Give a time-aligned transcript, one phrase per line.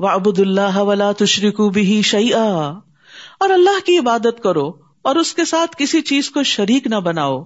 [0.00, 2.78] و ابود اللہ ولا تشریق بھی شعیٰ
[3.40, 7.42] اور اللہ کی عبادت کرو اور اس کے ساتھ کسی چیز کو شریک نہ بناؤ۔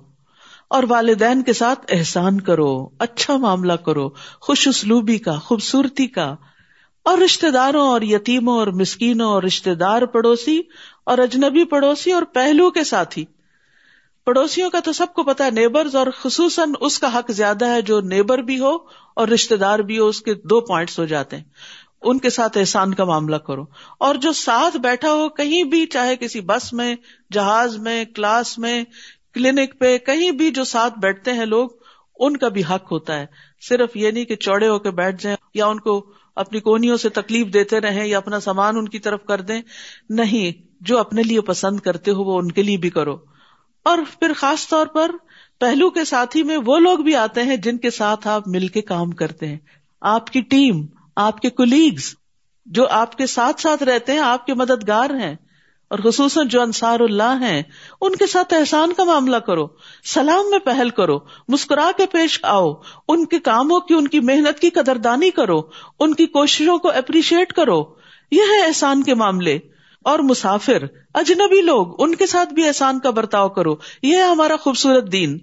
[0.69, 4.09] اور والدین کے ساتھ احسان کرو اچھا معاملہ کرو،
[4.41, 6.37] خوش اسلوبی کا، خوبصورتی کا۔
[7.05, 10.61] اور رشتے داروں اور یتیموں اور مسکینوں اور رشتے دار پڑوسی
[11.07, 13.25] اور اجنبی پڑوسی اور پہلو کے ساتھی۔
[14.25, 17.83] پڑوسیوں کا تو سب کو پتا ہے، نیبرز اور خصوصاً اس کا حق زیادہ ہے
[17.83, 18.77] جو نیبر بھی ہو
[19.17, 21.45] اور رشتے دار بھی ہو، اس کے دو پوائنٹس ہو جاتے ہیں۔
[22.05, 23.65] ان کے ساتھ احسان کا معاملہ کرو۔
[23.99, 26.97] اور جو ساتھ بیٹھا ہو، کہیں بھی، چاہے کسی بس میں،
[27.33, 28.85] جہاز میں، کلاس میں،
[29.35, 31.69] کلینک پہ، کہیں بھی جو ساتھ بیٹھتے ہیں لوگ،
[32.19, 33.27] ان کا بھی حق ہوتا ہے۔
[33.69, 37.09] صرف یہ نہیں کہ چوڑے ہو کے بیٹھ جائیں یا ان کو اپنی کونیوں سے
[37.09, 39.63] تکلیف دیتے رہیں یا اپنا سامان ان کی طرف کر دیں۔
[40.09, 43.17] نہیں، جو اپنے لیے پسند کرتے ہو، وہ ان کے لیے بھی کرو۔
[43.83, 45.11] اور پھر خاص طور پر
[45.61, 48.81] پہلو کے ساتھی میں وہ لوگ بھی آتے ہیں جن کے ساتھ آپ مل کے
[48.81, 49.59] کام کرتے ہیں۔
[50.01, 50.87] آپ کی ٹیم
[51.17, 52.15] آپ کے کولیگز
[52.67, 55.35] جو آپ کے ساتھ ساتھ رہتے ہیں، آپ کے مددگار ہیں
[55.91, 57.63] اور خصوصاً جو انصار اللہ ہیں،
[58.01, 59.67] ان کے ساتھ احسان کا معاملہ کرو،
[60.05, 62.75] سلام میں پہل کرو، مسکرا کے پیش آؤ،
[63.09, 65.61] ان کے کاموں کی، ان کی محنت کی قدردانی کرو،
[66.01, 67.85] ان کی کوششوں کو اپریشیٹ کرو۔
[68.31, 69.59] یہ ہے احسان کے معاملے۔
[70.05, 74.57] اور مسافر، اجنبی لوگ، ان کے ساتھ بھی احسان کا برتاؤ کرو۔ یہ ہے ہمارا
[74.57, 75.39] خوبصورت دین۔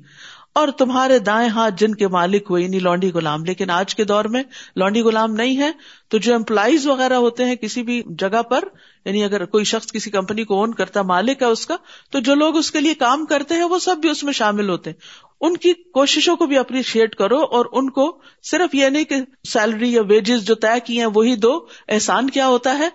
[0.53, 4.25] اور تمہارے دائیں ہاتھ جن کے مالک ہوئے یعنی لانڈی غلام، لیکن آج کے دور
[4.25, 4.43] میں
[4.75, 5.71] لانڈی غلام نہیں ہے،
[6.07, 8.63] تو جو امپلائیز وغیرہ ہوتے ہیں کسی بھی جگہ پر
[9.05, 11.75] یعنی اگر کوئی شخص کسی کمپنی کو اون کرتا، مالک ہے اس کا،
[12.11, 14.69] تو جو لوگ اس کے لیے کام کرتے ہیں، وہ سب بھی اس میں شامل
[14.69, 14.97] ہوتے ہیں۔
[15.41, 19.15] ان کی کوششوں کو بھی اپریشیٹ کرو اور ان کو صرف یہ نہیں کہ
[19.47, 22.89] سیلری یا ویجز جو طے کی ہیں، وہی دو۔ احسان کیا ہوتا ہے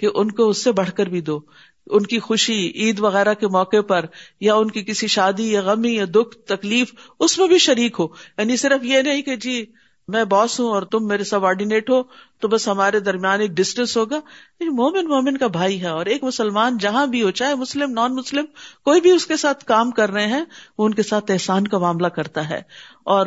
[0.00, 1.40] کہ ان کو اس سے بڑھ کر بھی دو۔
[1.90, 4.04] ان کی خوشی، عید وغیرہ کے موقع پر،
[4.40, 8.04] یا ان کی کسی شادی، یا غمی، یا دکھ، تکلیف، اس میں بھی شریک ہو۔
[8.38, 9.66] یعنی صرف یہ نہیں کہ جی
[10.08, 12.02] میں باس ہوں اور تم میرے سب آرڈینیٹ ہو،
[12.40, 14.20] تو بس ہمارے درمیان ایک ڈسٹینس ہوگا۔
[14.60, 18.44] مومن مومن کا بھائی ہے اور ایک مسلمان جہاں بھی ہو، چاہے مسلم نان مسلم
[18.84, 20.44] کوئی بھی اس کے ساتھ کام کر رہے ہیں،
[20.78, 22.62] وہ ان کے ساتھ احسان کا معاملہ کرتا ہے
[23.04, 23.26] اور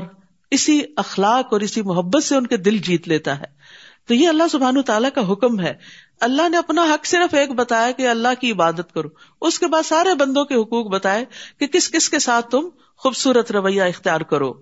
[0.51, 3.61] اسی اخلاق اور اسی محبت سے ان کے دل جیت لیتا ہے۔
[4.07, 5.73] تو یہ اللہ سبحان تعالیٰ کا حکم ہے۔
[6.19, 9.07] اللہ نے اپنا حق صرف ایک بتایا کہ اللہ کی عبادت کرو۔
[9.41, 11.25] اس کے بعد سارے بندوں کے حقوق بتائے
[11.59, 14.53] کہ کس کس کے ساتھ تم خوبصورت رویہ اختیار کرو۔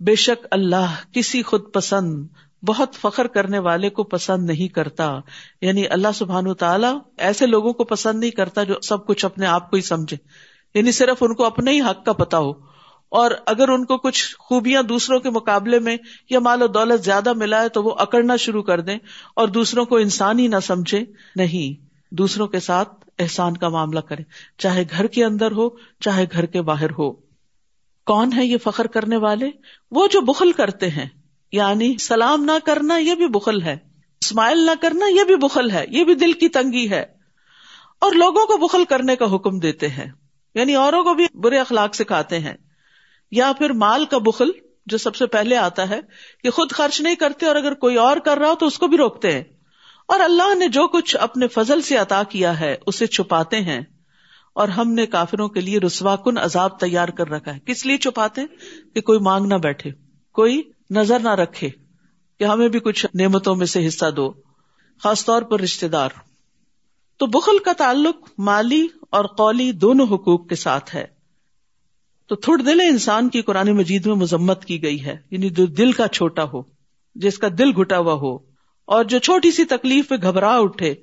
[0.00, 2.26] بے شک اللہ کسی خود پسند،
[2.66, 5.20] بہت فخر کرنے والے کو پسند نہیں کرتا۔
[5.60, 9.70] یعنی اللہ سبحان تعالیٰ ایسے لوگوں کو پسند نہیں کرتا جو سب کچھ اپنے آپ
[9.70, 10.16] کو ہی سمجھے۔
[10.74, 12.75] یعنی صرف ان کو اپنے ہی حق کا پتا ہو۔
[13.08, 15.96] اور اگر ان کو کچھ خوبیاں دوسروں کے مقابلے میں
[16.30, 18.98] یا مال و دولت زیادہ ملا ہے تو وہ اکڑنا شروع کر دیں
[19.36, 21.00] اور دوسروں کو انسان ہی نہ سمجھے،
[21.36, 24.22] نہیں، دوسروں کے ساتھ احسان کا معاملہ کرے
[24.58, 25.68] چاہے گھر کے اندر ہو،
[26.00, 27.12] چاہے گھر کے باہر ہو۔
[28.06, 29.50] کون ہے یہ فخر کرنے والے؟
[29.90, 31.08] وہ جو بخل کرتے ہیں۔
[31.52, 33.76] یعنی سلام نہ کرنا یہ بھی بخل ہے۔
[34.20, 37.04] اسمائل نہ کرنا یہ بھی بخل ہے۔ یہ بھی دل کی تنگی ہے۔
[37.98, 40.10] اور لوگوں کو بخل کرنے کا حکم دیتے ہیں۔
[40.54, 42.54] یعنی اوروں کو بھی برے اخلاق سکھاتے ہیں۔
[43.30, 44.50] یا پھر مال کا بخل
[44.86, 46.00] جو سب سے پہلے آتا ہے
[46.42, 48.86] کہ خود خرچ نہیں کرتے اور اگر کوئی اور کر رہا ہو تو اس کو
[48.86, 49.44] بھی روکتے ہیں۔
[50.08, 53.80] اور اللہ نے جو کچھ اپنے فضل سے عطا کیا ہے، اسے چھپاتے ہیں۔
[54.52, 57.96] اور ہم نے کافروں کے لیے رسوا کن عذاب تیار کر رکھا ہے۔ کس لیے
[57.96, 58.48] چھپاتے ہیں؟
[58.94, 59.90] کہ کوئی مانگ نہ بیٹھے،
[60.32, 61.70] کوئی نظر نہ رکھے
[62.38, 64.32] کہ ہمیں بھی کچھ نعمتوں میں سے حصہ دو،
[65.02, 66.10] خاص طور پر رشتے دار۔
[67.16, 71.15] تو بخل کا تعلق مالی اور قولی دونوں حقوق کے ساتھ ہے۔
[72.26, 75.92] تو تھوڑ دل انسان کی قرآن مجید میں مذمت کی گئی ہے یعنی جو دل
[75.92, 76.62] کا چھوٹا ہو،
[77.14, 78.34] جس کا دل گھٹا ہوا ہو،
[78.84, 80.94] اور جو چھوٹی سی تکلیف پہ گھبرا اٹھے،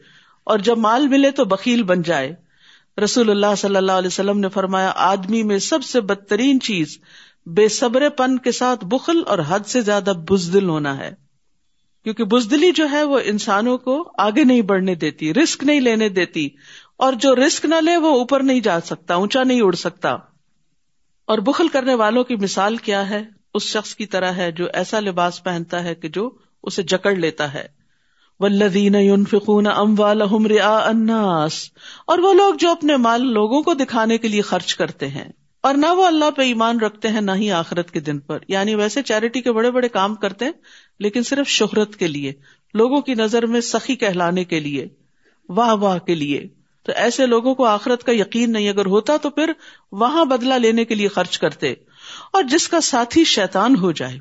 [0.44, 2.34] اور جب مال ملے تو بکیل بن جائے۔
[3.04, 6.98] رسول اللہ صلی اللہ علیہ وسلم نے فرمایا، آدمی میں سب سے بدترین چیز
[7.46, 11.12] بے صبر پن کے ساتھ بخل اور حد سے زیادہ بزدل ہونا ہے۔
[12.04, 16.50] کیونکہ بزدلی جو ہے وہ انسانوں کو آگے نہیں بڑھنے دیتی، رسک نہیں لینے دیتی،
[16.98, 20.16] اور جو رسک نہ لے وہ اوپر نہیں جا سکتا، اونچا نہیں اڑ سکتا۔
[21.26, 23.24] اور بخل کرنے والوں کی مثال کیا ہے؟
[23.54, 26.30] اس شخص کی طرح ہے جو ایسا لباس پہنتا ہے کہ جو
[26.64, 27.68] اسے جکڑ لیتا ہے۔
[28.40, 31.70] ولدین فکون ام الناس
[32.08, 35.26] اور وہ لوگ جو اپنے مال لوگوں کو دکھانے کے لیے خرچ کرتے ہیں۔
[35.62, 38.76] اور نہ وہ اللہ پہ ایمان رکھتے ہیں نہ ہی آخرت کے دن پر۔ یعنی
[38.76, 40.52] ویسے چیریٹی کے بڑے بڑے کام کرتے ہیں،
[41.00, 42.34] لیکن صرف شہرت کے لیے،
[42.74, 44.88] لوگوں کی نظر میں سخی کہلانے کے لیے،
[45.50, 49.30] واہ واہ کے لیے۔ تو ایسے لوگوں کو آخرت کا یقین نہیں، اگر ہوتا تو
[49.30, 49.52] پھر
[49.92, 51.74] وہاں بدلا لینے کے لیے خرچ کرتے۔
[52.34, 54.20] اور جس کا ساتھی شیتان ہو جائے،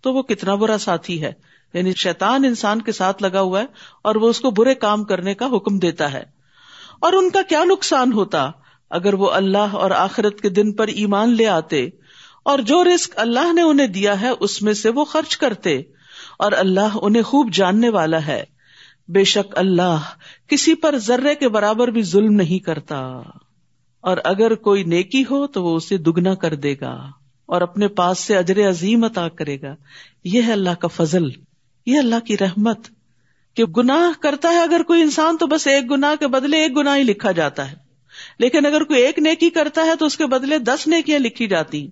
[0.00, 1.32] تو وہ کتنا برا ساتھی ہے۔
[1.74, 3.66] یعنی شیتان انسان کے ساتھ لگا ہوا ہے
[4.02, 6.24] اور وہ اس کو برے کام کرنے کا حکم دیتا ہے۔
[7.00, 8.50] اور ان کا کیا نقصان ہوتا
[8.90, 11.88] اگر وہ اللہ اور آخرت کے دن پر ایمان لے آتے؟
[12.44, 15.82] اور جو رسک اللہ نے انہیں دیا ہے، اس میں سے وہ خرچ کرتے۔
[16.38, 18.44] اور اللہ انہیں خوب جاننے والا ہے۔
[19.08, 19.98] بے شک اللہ
[20.46, 22.96] کسی پر ذرے کے برابر بھی ظلم نہیں کرتا۔
[24.00, 27.10] اور اگر کوئی نیکی ہو تو وہ اسے دگنا کر دے گا
[27.46, 29.74] اور اپنے پاس سے اجر عظیم عطا کرے گا۔
[30.24, 31.30] یہ ہے اللہ کا فضل۔
[31.86, 32.78] یہ اللہ کی رحمت۔
[33.54, 36.96] کہ گناہ کرتا ہے اگر کوئی انسان تو بس ایک گنا کے بدلے ایک گنا
[36.96, 37.76] ہی لکھا جاتا ہے۔
[38.38, 41.90] لیکن اگر کوئی ایک نیکی کرتا ہے تو اس کے بدلے دس نیکیاں لکھی جاتی۔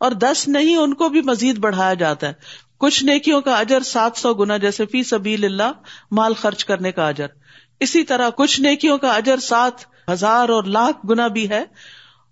[0.00, 2.32] اور دس نہیں ان کو بھی مزید بڑھایا جاتا ہے۔
[2.80, 5.72] کچھ نیکیوں کا اجر سات سو گنا جیسے فی سبیل اللہ
[6.10, 7.26] مال خرچ کرنے کا اجر۔
[7.80, 9.72] اسی طرح کچھ نیکیوں کا اجر سات
[10.10, 11.64] ہزار اور لاکھ گنا بھی ہے۔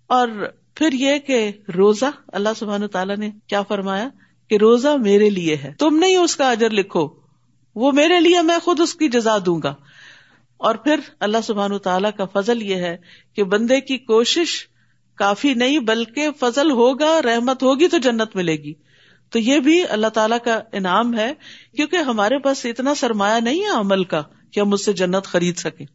[0.07, 0.27] اور
[0.75, 4.09] پھر یہ کہ روزہ، اللہ سبحان تعالیٰ نے کیا فرمایا
[4.49, 7.09] کہ روزہ میرے لیے ہے۔ تم نہیں اس کا اجر لکھو،
[7.75, 9.75] وہ میرے لیے میں خود اس کی جزا دوں گا۔
[10.57, 12.97] اور پھر اللہ سبحان تعالیٰ کا فضل یہ ہے
[13.35, 14.67] کہ بندے کی کوشش
[15.15, 18.73] کافی نہیں، بلکہ فضل ہوگا، رحمت ہوگی تو جنت ملے گی۔
[19.29, 21.33] تو یہ بھی اللہ تعالیٰ کا انعام ہے،
[21.75, 25.57] کیونکہ ہمارے پاس اتنا سرمایہ نہیں ہے عمل کا کہ ہم اس سے جنت خرید
[25.57, 25.85] سکیں۔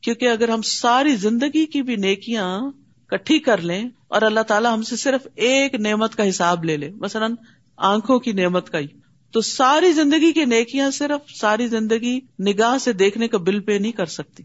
[0.00, 2.60] کیونکہ اگر ہم ساری زندگی کی بھی نیکیاں
[3.06, 6.90] کٹھی کر لیں اور اللہ تعالیٰ ہم سے صرف ایک نعمت کا حساب لے لے،
[6.90, 7.34] مثلاً
[7.76, 8.86] آنکھوں کی نعمت کا ہی،
[9.30, 13.92] تو ساری زندگی کی نیکیاں صرف ساری زندگی نگاہ سے دیکھنے کا بل پے نہیں
[13.92, 14.42] کر سکتی۔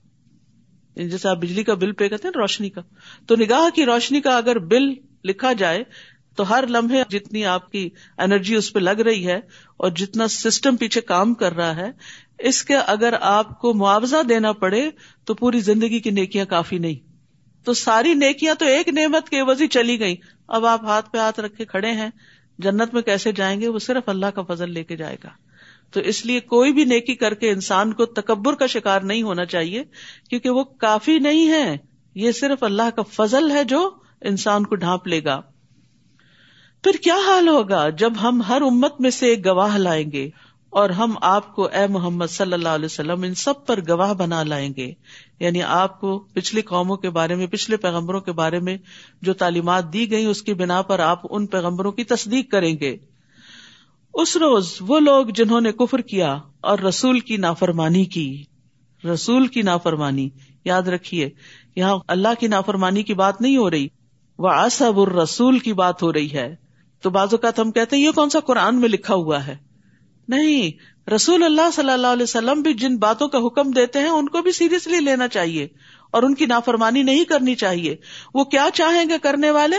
[0.96, 2.82] یعنی جیسے آپ بجلی کا بل پے کرتے ہیں روشنی کا،
[3.28, 4.94] تو نگاہ کی روشنی کا اگر بل
[5.26, 5.84] لکھا جائے
[6.36, 9.40] تو ہر لمحے جتنی آپ کی انرجی اس پہ لگ رہی ہے
[9.78, 11.92] اور جتنا سسٹم پیچھے کام کر رہا ہے،
[12.40, 14.90] اس کے اگر آپ کو معاوضہ دینا پڑے
[15.26, 16.96] تو پوری زندگی کی نیکیاں کافی نہیں۔
[17.66, 20.16] تو ساری نیکیاں تو ایک نعمت کے وزی چلی گئی
[20.48, 22.10] اب آپ ہاتھ پہ ہاتھ رکھے کھڑے ہیں،
[22.60, 25.30] جنت میں کیسے جائیں گے؟ وہ صرف اللہ کا فضل لے کے جائے گا۔
[25.92, 29.46] تو اس لیے کوئی بھی نیکی کر کے انسان کو تکبر کا شکار نہیں ہونا
[29.46, 29.84] چاہیے،
[30.30, 31.78] کیونکہ وہ کافی نہیں ہے
[32.16, 33.90] یہ صرف اللہ کا فضل ہے جو
[34.22, 35.42] انسان کو ڈھانپ لے گا۔
[36.84, 40.30] پھر کیا حال ہوگا جب ہم ہر امت میں سے ایک گواہ لائیں گے
[40.70, 44.44] اور ہم آپ کو اے محمد صلی اللہ علیہ وسلم ان سب پر گواہ بنا
[44.44, 44.94] لائیں گے؟
[45.40, 48.78] یعنی آپ کو پچھلی قوموں کے بارے میں، پچھلے پیغمبروں کے بارے میں
[49.22, 52.98] جو تعلیمات دی گئی اس کی بنا پر آپ ان پیغمبروں کی تصدیق کریں گے۔
[54.14, 58.44] اس روز وہ لوگ جنہوں نے کفر کیا اور رسول کی نافرمانی کی۔
[59.14, 60.30] رسول کی نافرمانی،
[60.66, 61.30] یاد رکھیے،
[61.76, 63.88] یہاں اللہ کی نافرمانی کی بات نہیں ہو رہی،
[64.40, 66.61] وہ آصب الرسول کی بات ہو رہی ہے۔
[67.02, 69.56] تو بعض اوقات ہم کہتے ہیں، یہ کون سا قرآن میں لکھا ہوا ہے؟
[70.28, 70.72] نہیں،
[71.10, 74.42] رسول اللہ صلی اللہ علیہ وسلم بھی جن باتوں کا حکم دیتے ہیں، ان کو
[74.42, 75.68] بھی سیریسلی لینا چاہیے
[76.12, 77.96] اور ان کی نافرمانی نہیں کرنی چاہیے۔
[78.34, 79.76] وہ کیا چاہیں گے کرنے والے؟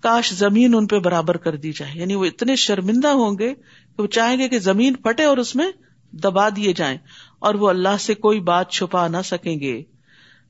[0.00, 3.54] کاش زمین ان پہ برابر کر دی جائے۔ یعنی وہ اتنے شرمندہ ہوں گے
[3.96, 5.72] کہ وہ چاہیں گے کہ زمین پھٹے اور اس میں
[6.12, 6.98] دبا دیے جائیں
[7.38, 9.82] اور وہ اللہ سے کوئی بات چھپا نہ سکیں گے۔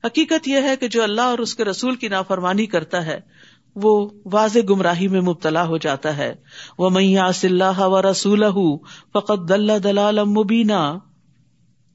[0.03, 3.19] حقیقت یہ ہے کہ جو اللہ اور اس کے رسول کی نافرمانی کرتا ہے
[3.81, 6.35] وہ واضح گمراہی میں مبتلا ہو جاتا ہے۔
[6.77, 8.43] وہ میاں اللہ و رسول
[9.13, 10.97] فقط دل دلال مبینہ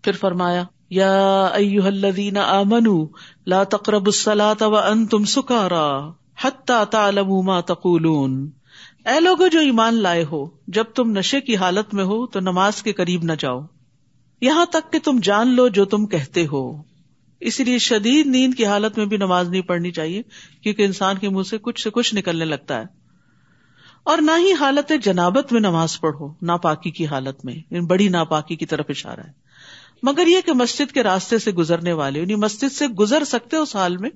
[0.02, 3.06] پھر فرمایا، یا ایوہ الذین آمنوا،
[3.46, 6.10] لا تقربوا الصلاة وانتم سکارا
[6.42, 8.50] حتی تعلموا ما تقولون۔
[9.06, 12.82] اے لوگو، جو ایمان لائے ہو، جب تم نشے کی حالت میں ہو تو نماز
[12.82, 13.60] کے قریب نہ جاؤ۔
[14.40, 16.91] یہاں تک کہ تم جان لو جو تم کہتے ہو۔
[17.42, 20.22] اسی لیے شدید نیند کی حالت میں بھی نماز نہیں پڑھنی چاہیے،
[20.62, 22.84] کیونکہ انسان کے منہ سے کچھ سے کچھ نکلنے لگتا ہے۔
[24.04, 28.56] اور نہ ہی حالت جنابت میں نماز پڑھو، ناپاکی کی حالت میں یعنی بڑی ناپاکی
[28.56, 29.32] کی طرف اشارہ ہے۔
[30.02, 33.76] مگر یہ کہ مسجد کے راستے سے گزرنے والے یعنی مسجد سے گزر سکتے اس
[33.76, 34.10] حال میں،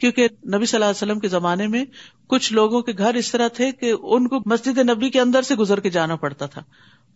[0.00, 1.84] کیونکہ نبی صلی اللہ علیہ وسلم کے زمانے میں
[2.28, 5.54] کچھ لوگوں کے گھر اس طرح تھے کہ ان کو مسجد نبی کے اندر سے
[5.54, 6.62] گزر کے جانا پڑتا تھا۔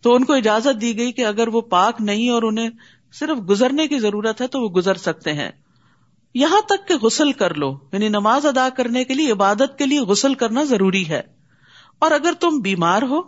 [0.01, 2.69] تو ان کو اجازت دی گئی کہ اگر وہ پاک نہیں اور انہیں
[3.19, 5.51] صرف گزرنے کی ضرورت ہے تو وہ گزر سکتے ہیں۔
[6.33, 9.99] یہاں تک کہ غسل کر لو یعنی نماز ادا کرنے کے لیے، عبادت کے لیے
[9.99, 11.21] غسل کرنا ضروری ہے۔
[11.99, 13.21] اور اگر تم بیمار ہو،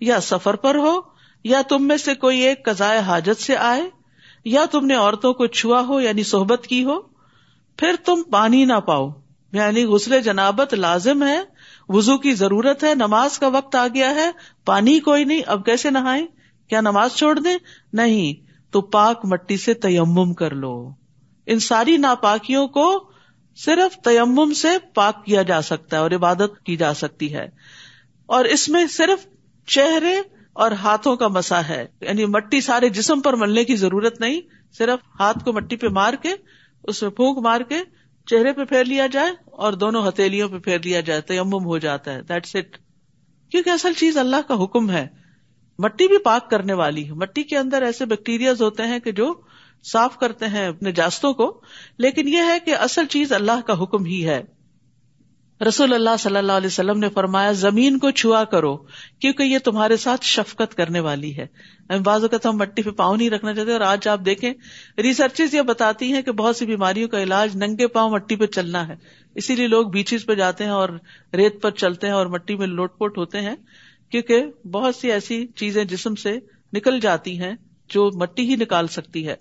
[0.00, 1.00] یا سفر پر ہو،
[1.44, 3.90] یا تم میں سے کوئی ایک قزائے حاجت سے آئے،
[4.44, 7.00] یا تم نے عورتوں کو چھوا ہو یعنی صحبت کی ہو،
[7.76, 9.10] پھر تم پانی نہ پاؤ۔
[9.52, 11.40] یعنی غسل جنابت لازم ہے
[11.88, 14.30] وزو کی ضرورت ہے، نماز کا وقت آ گیا ہے،
[14.64, 16.26] پانی کوئی نہیں، اب کیسے نہائے
[16.68, 17.56] کیا نماز چھوڑ دیں؟
[17.92, 20.90] نہیں۔ تو پاک مٹی سے تیمم کر لو۔
[21.46, 23.10] ان ساری ناپاکیوں کو
[23.56, 27.46] صرف تیمم سے پاک کیا جا سکتا ہے اور عبادت کی جا سکتی ہے۔
[28.26, 29.26] اور اس میں صرف
[29.66, 30.20] چہرے
[30.52, 34.40] اور ہاتھوں کا مسا ہے۔ یعنی مٹی سارے جسم پر ملنے کی ضرورت نہیں،
[34.78, 36.28] صرف ہاتھ کو مٹی پہ مار کے،
[36.84, 37.78] اس میں پھونک مار کے
[38.26, 42.12] چہرے پہ پھیر لیا جائے اور دونوں ہتھیلیوں پہ پھیر لیا جائے، تیمم ہو جاتا
[42.12, 42.78] ہے۔ دیٹس اٹ
[43.50, 45.27] کیونکہ اصل چیز اللہ کا حکم ہے۔
[45.78, 49.32] مٹی بھی پاک کرنے والی ہے۔ مٹی کے اندر ایسے بیکٹیریاز ہوتے ہیں کہ جو
[49.84, 51.60] صاف کرتے ہیں اپنے جاستوں کو۔
[51.98, 54.42] لیکن یہ ہے کہ اصل چیز اللہ کا حکم ہی ہے۔
[55.68, 58.76] رسول اللہ صلی اللہ علیہ وسلم نے فرمایا، زمین کو چھوا کرو،
[59.18, 61.46] کیونکہ یہ تمہارے ساتھ شفقت کرنے والی ہے۔
[61.98, 64.52] بعض اوقات ہم مٹی پہ پاؤں نہیں رکھنا چاہتے، اور آج آپ دیکھیں
[64.98, 68.88] ریسرچز یہ بتاتی ہیں کہ بہت سی بیماریوں کا علاج ننگے پاؤں مٹی پہ چلنا
[68.88, 68.94] ہے۔
[69.34, 70.88] اسی لیے لوگ بیچز پہ جاتے ہیں اور
[71.34, 73.56] ریت پر چلتے ہیں اور مٹی میں لوٹ پوٹ ہوتے ہیں۔
[74.10, 76.38] کیونکہ بہت سی ایسی چیزیں جسم سے
[76.72, 77.52] نکل جاتی ہیں
[77.88, 79.34] جو مٹی ہی نکال سکتی ہے۔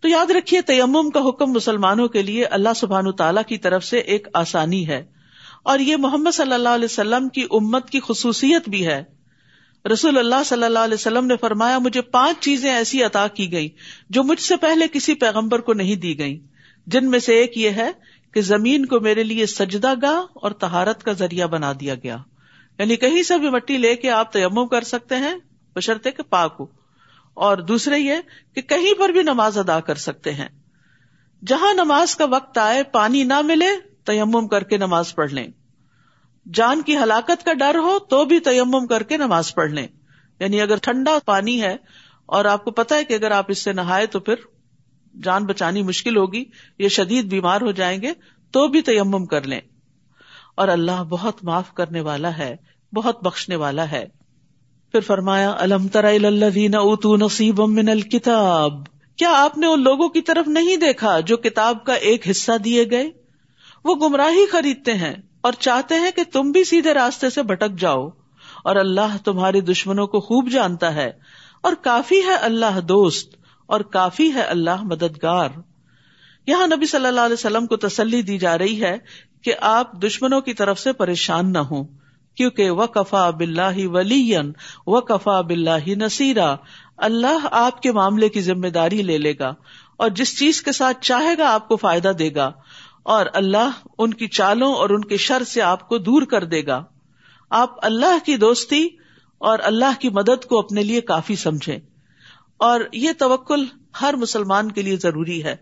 [0.00, 3.98] تو یاد رکھیے تیمم کا حکم مسلمانوں کے لیے اللہ سبحان تعالیٰ کی طرف سے
[3.98, 5.04] ایک آسانی ہے۔
[5.62, 9.04] اور یہ محمد صلی اللہ علیہ وسلم کی امت کی خصوصیت بھی ہے۔
[9.92, 13.68] رسول اللہ صلی اللہ علیہ وسلم نے فرمایا، مجھے پانچ چیزیں ایسی عطا کی گئی
[14.10, 16.46] جو مجھ سے پہلے کسی پیغمبر کو نہیں دی گئی
[16.86, 17.92] جن میں سے ایک یہ ہے
[18.34, 22.16] کہ زمین کو میرے لیے سجدہ گاہ اور تہارت کا ذریعہ بنا دیا گیا۔
[22.78, 25.34] یعنی کہیں سے بھی مٹی لے کے آپ تیمم کر سکتے ہیں،
[25.74, 26.66] بشرطے کہ پاک ہو۔
[27.34, 28.14] اور دوسرے یہ
[28.54, 30.48] کہ کہیں پر بھی نماز ادا کر سکتے ہیں۔
[31.46, 33.68] جہاں نماز کا وقت آئے، پانی نہ ملے،
[34.04, 35.48] تیمم کر کے نماز پڑھ لیں۔
[36.54, 39.86] جان کی ہلاکت کا ڈر ہو تو بھی تیمم کر کے نماز پڑھ لیں۔
[40.40, 41.76] یعنی اگر ٹھنڈا پانی ہے
[42.26, 44.34] اور آپ کو پتا ہے کہ اگر آپ اس سے نہائے تو پھر
[45.22, 46.44] جان بچانی مشکل ہوگی
[46.78, 48.12] یہ شدید بیمار ہو جائیں گے،
[48.50, 49.60] تو بھی تیمم کر لیں۔
[50.54, 52.56] اور اللہ بہت معاف کرنے والا ہے،
[52.94, 54.06] بہت بخشنے والا ہے۔
[54.92, 58.72] پھر فرمایا، الم ترین اتو نصیب من الکتاب۔
[59.16, 62.90] کیا آپ نے ان لوگوں کی طرف نہیں دیکھا جو کتاب کا ایک حصہ دیے
[62.90, 63.10] گئے؟
[63.84, 68.08] وہ گمراہی خریدتے ہیں اور چاہتے ہیں کہ تم بھی سیدھے راستے سے بھٹک جاؤ۔
[68.64, 71.12] اور اللہ تمہارے دشمنوں کو خوب جانتا ہے۔
[71.60, 75.48] اور کافی ہے اللہ دوست اور کافی ہے اللہ مددگار۔
[76.46, 78.96] یہاں نبی صلی اللہ علیہ وسلم کو تسلی دی جا رہی ہے
[79.44, 81.84] کہ آپ دشمنوں کی طرف سے پریشان نہ ہوں،
[82.34, 84.36] کیونکہ و کفا بلّہ ولی
[84.86, 86.54] و کفا بلّہ نصیرا۔
[86.96, 89.52] اللہ آپ کے معاملے کی ذمہ داری لے لے گا
[89.96, 92.52] اور جس چیز کے ساتھ چاہے گا آپ کو فائدہ دے گا
[93.02, 96.66] اور اللہ ان کی چالوں اور ان کے شر سے آپ کو دور کر دے
[96.66, 96.84] گا۔
[97.50, 98.88] آپ اللہ کی دوستی
[99.38, 101.78] اور اللہ کی مدد کو اپنے لیے کافی سمجھے
[102.56, 103.64] اور یہ توکل
[104.00, 105.56] ہر مسلمان کے لیے ضروری ہے۔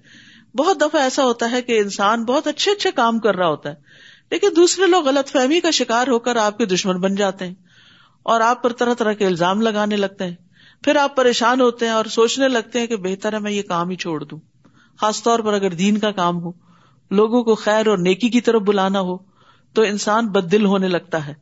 [0.54, 3.75] بہت دفعہ ایسا ہوتا ہے کہ انسان بہت اچھے اچھے کام کر رہا ہوتا ہے،
[4.30, 7.54] لیکن دوسرے لوگ غلط فہمی کا شکار ہو کر آپ کے دشمن بن جاتے ہیں
[8.23, 10.37] اور آپ پر طرح طرح کے الزام لگانے لگتے ہیں۔
[10.85, 13.90] پھر آپ پریشان ہوتے ہیں اور سوچنے لگتے ہیں کہ بہتر ہے میں یہ کام
[13.90, 14.38] ہی چھوڑ دوں۔
[15.00, 16.50] خاص طور پر اگر دین کا کام ہو،
[17.11, 19.16] لوگوں کو خیر اور نیکی کی طرف بلانا ہو،
[19.75, 21.35] تو انسان بد دل ہونے لگتا ہے۔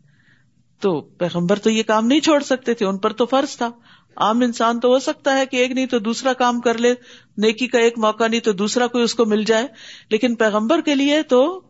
[0.81, 3.71] تو پیغمبر تو یہ کام نہیں چھوڑ سکتے تھے، ان پر تو فرض تھا۔
[4.17, 6.95] عام انسان تو ہو سکتا ہے کہ ایک نہیں تو دوسرا کام کر لے،
[7.37, 9.67] نیکی کا ایک موقع نہیں تو دوسرا کوئی اس کو مل جائے۔
[10.11, 11.61] لیکن پیغمبر کے لیے تو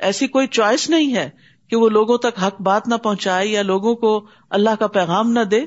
[0.00, 1.30] ایسی کوئی چوائس نہیں ہے
[1.70, 5.40] کہ وہ لوگوں تک حق بات نہ پہنچائے یا لوگوں کو اللہ کا پیغام نہ
[5.40, 5.60] دے۔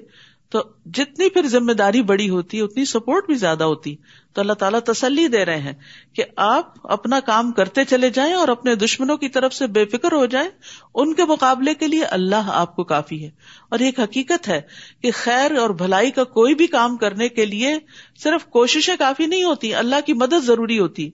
[0.50, 3.96] تو جتنی پھر ذمہ داری بڑی ہوتی ہے اتنی سپورٹ بھی زیادہ ہوتی۔
[4.34, 5.74] تو اللہ تعالیٰ تسلی دے رہے ہیں
[6.14, 10.12] کہ آپ اپنا کام کرتے چلے جائیں اور اپنے دشمنوں کی طرف سے بے فکر
[10.12, 10.50] ہو جائیں۔
[10.96, 13.30] ان کے مقابلے کے لیے اللہ آپ کو کافی ہے۔
[13.70, 14.62] اور ایک حقیقت ہے
[15.02, 17.78] کہ خیر اور بھلائی کا کوئی بھی کام کرنے کے لیے
[18.24, 21.10] صرف کوششیں کافی نہیں ہوتی، اللہ کی مدد ضروری ہوتی۔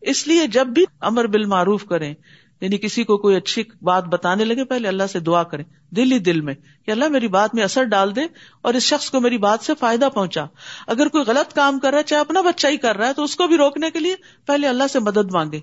[0.00, 2.14] اس لیے جب بھی امر بالمعروف کریں
[2.60, 6.18] یعنی کسی کو کوئی اچھی بات بتانے لگے، پہلے اللہ سے دعا کرے دل ہی
[6.18, 6.54] دل میں،
[6.86, 8.20] کہ اللہ میری بات میں اثر ڈال دے
[8.62, 10.44] اور اس شخص کو میری بات سے فائدہ پہنچا۔
[10.86, 13.24] اگر کوئی غلط کام کر رہا ہے، چاہے اپنا بچہ ہی کر رہا ہے، تو
[13.24, 14.14] اس کو بھی روکنے کے لیے
[14.46, 15.60] پہلے اللہ سے مدد مانگے۔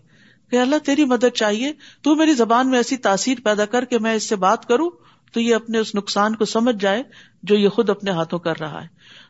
[0.52, 4.14] کہ اللہ تیری مدد چاہیے، تو میری زبان میں ایسی تاثیر پیدا کر کے میں
[4.14, 4.90] اس سے بات کروں،
[5.34, 7.04] تو یہ اپنے اس نقصان کو سمجھ جائے
[7.44, 8.88] جو یہ خود اپنے ہاتھوں کر رہا ہے۔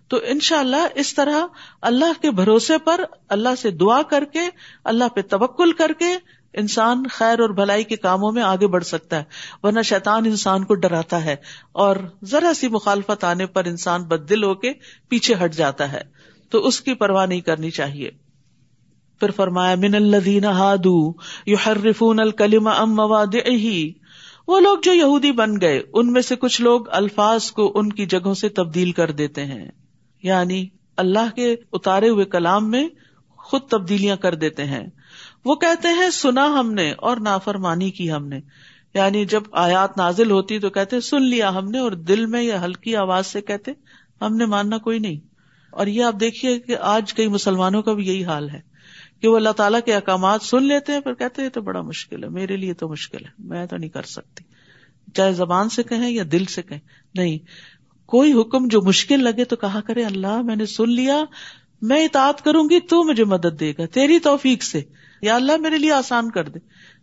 [0.07, 1.45] تو ان شاء اللہ اس طرح
[1.81, 4.39] اللہ کے بھروسے پر اللہ سے دعا کر کے،
[4.83, 6.17] اللہ پہ توکل کر کے
[6.53, 9.23] انسان خیر اور بھلائی کے کاموں میں آگے بڑھ سکتا ہے،
[9.63, 11.35] ورنہ شیطان انسان کو ڈراتا ہے
[11.71, 14.73] اور ذرا سی مخالفت آنے پر انسان بد دل ہو کے
[15.09, 16.01] پیچھے ہٹ جاتا ہے۔
[16.49, 18.11] تو اس کی پرواہ نہیں کرنی چاہیے۔
[19.19, 21.11] پھر فرمایا، من الدین ہادو
[21.45, 23.35] یو حرفون الکلیم ام مواد
[24.47, 28.05] وہ لوگ جو یہودی بن گئے، ان میں سے کچھ لوگ الفاظ کو ان کی
[28.05, 29.71] جگہوں سے تبدیل کر دیتے ہیں۔
[30.23, 30.67] یعنی
[30.97, 32.87] اللہ کے اتارے ہوئے کلام میں
[33.29, 34.87] خود تبدیلیاں کر دیتے ہیں۔
[35.45, 38.39] وہ کہتے ہیں، سنا ہم نے اور نافرمانی کی ہم نے۔
[38.93, 42.65] یعنی جب آیات نازل ہوتی تو کہتے سن لیا ہم نے اور دل میں یا
[42.65, 43.71] ہلکی آواز سے کہتے
[44.21, 45.19] ہم نے ماننا کوئی نہیں۔
[45.71, 48.61] اور یہ آپ دیکھیے کہ آج کئی مسلمانوں کا بھی یہی حال ہے
[49.21, 52.23] کہ وہ اللہ تعالیٰ کے احکامات سن لیتے ہیں پھر کہتے ہیں تو بڑا مشکل
[52.23, 54.43] ہے، میرے لیے تو مشکل ہے، میں تو نہیں کر سکتی۔
[55.13, 56.79] چاہے زبان سے کہیں یا دل سے کہیں۔
[57.15, 57.37] نہیں،
[58.05, 61.23] کوئی حکم جو مشکل لگے تو کہا کرے، اللہ میں نے سن لیا،
[61.81, 64.81] میں اطاعت کروں گی، تو مجھے مدد دے گا، تیری توفیق سے۔
[65.23, 66.59] یا اللہ میرے لیے آسان کر دے۔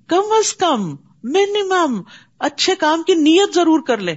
[0.07, 0.91] کم از کم
[1.23, 2.03] منیمم
[2.39, 4.15] اچھے کام کی نیت ضرور کر لے۔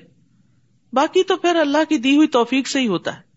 [0.94, 3.34] باقی تو پھر اللہ کی دی ہوئی توفیق سے ہی ہوتا ہے۔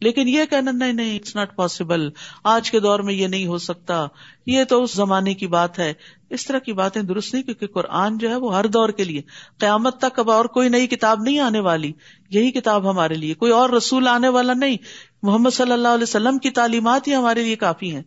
[0.00, 2.10] لیکن یہ کہنا، نہیں نہیں اٹس ناٹ پاسبل
[2.44, 4.06] آج کے دور میں یہ نہیں ہو سکتا۔
[4.46, 5.92] یہ تو اس زمانے کی بات ہے۔
[6.30, 9.22] اس طرح کی باتیں درست نہیں، کیونکہ قرآن جو ہے وہ ہر دور کے لیے۔
[9.58, 11.92] قیامت تک اب اور کوئی نئی کتاب نہیں آنے والی۔
[12.30, 14.76] یہی کتاب ہمارے لیے۔ کوئی اور رسول آنے والا نہیں۔
[15.22, 18.02] محمد صلی اللہ علیہ وسلم کی تعلیمات ہی ہمارے لیے کافی ہیں۔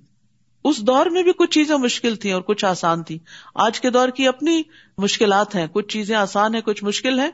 [0.63, 3.19] اس دور میں بھی کچھ چیزیں مشکل تھیں اور کچھ آسان تھی
[3.55, 4.61] آج کے دور کی اپنی
[4.97, 7.31] مشکلات ہیں، کچھ چیزیں آسان ہیں، کچھ مشکل ہیں۔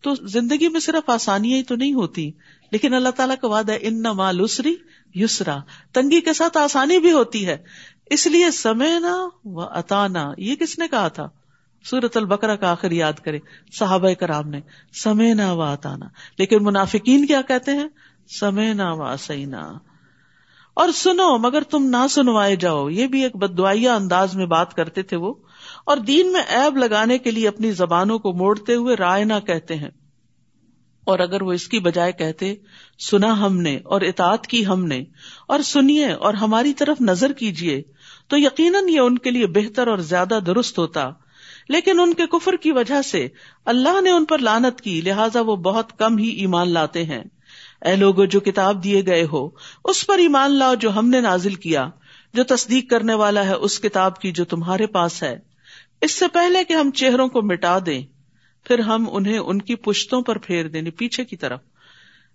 [0.00, 2.30] تو زندگی میں صرف آسانیاں ہی تو نہیں ہوتی،
[2.70, 4.74] لیکن اللہ تعالیٰ کا وعدہ ان مالوسری
[5.14, 5.58] یسرا۔
[5.92, 7.56] تنگی کے ساتھ آسانی بھی ہوتی ہے۔
[8.04, 11.28] اس لیے سمینا و اتانا یہ کس نے کہا تھا؟
[11.84, 13.38] سورت البکرا کا آخر یاد کرے
[13.78, 14.60] صحابہ کرام نے
[14.92, 16.06] سمینا و اتانا
[16.38, 17.88] لیکن منافقین کیا کہتے ہیں؟
[18.40, 19.72] سمینا و اسینا
[20.74, 25.02] اور سنو، مگر تم نہ سنوائے جاؤ۔ یہ بھی ایک بدوائیا انداز میں بات کرتے
[25.02, 25.34] تھے وہ۔
[25.86, 29.74] اور دین میں ایب لگانے کے لیے اپنی زبانوں کو موڑتے ہوئے رائے نہ کہتے
[29.74, 29.90] ہیں۔
[31.04, 32.54] اور اگر وہ اس کی بجائے کہتے،
[33.10, 35.04] سنا ہم نے اور اطاعت کی ہم نے،
[35.48, 37.82] اور سنیے اور ہماری طرف نظر کیجیے
[38.28, 41.10] تو یقیناً یہ ان کے لیے بہتر اور زیادہ درست ہوتا۔
[41.68, 43.28] لیکن ان کے کفر کی وجہ سے
[43.64, 47.24] اللہ نے ان پر لانت کی، لہٰذا وہ بہت کم ہی ایمان لاتے ہیں۔
[47.84, 49.48] اے لوگ جو کتاب دیے گئے ہو،
[49.84, 51.88] اس پر ایمان لاؤ جو ہم نے نازل کیا،
[52.34, 55.38] جو تصدیق کرنے والا ہے اس کتاب کی جو تمہارے پاس ہے۔
[56.00, 58.02] اس سے پہلے کہ ہم چہروں کو مٹا دیں،
[58.64, 61.60] پھر ہم انہیں ان کی پشتوں پر پھیر دیں یعنی پیچھے کی طرف۔